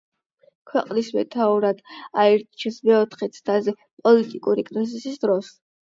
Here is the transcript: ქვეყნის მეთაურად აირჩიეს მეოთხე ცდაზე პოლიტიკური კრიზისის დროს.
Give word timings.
ქვეყნის 0.69 1.09
მეთაურად 1.17 1.83
აირჩიეს 2.23 2.79
მეოთხე 2.89 3.29
ცდაზე 3.37 3.75
პოლიტიკური 4.07 4.65
კრიზისის 4.71 5.23
დროს. 5.29 5.53